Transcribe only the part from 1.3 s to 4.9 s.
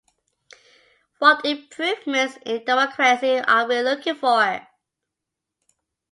improvements in democracy are we looking for?